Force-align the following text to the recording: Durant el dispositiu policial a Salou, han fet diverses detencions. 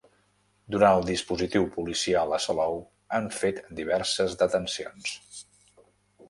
Durant 0.75 1.01
el 1.01 1.03
dispositiu 1.09 1.67
policial 1.75 2.33
a 2.37 2.39
Salou, 2.45 2.79
han 3.19 3.29
fet 3.41 3.61
diverses 3.81 4.35
detencions. 4.41 5.15